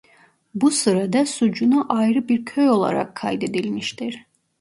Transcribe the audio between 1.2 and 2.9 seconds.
Sucuna ayrı bir köy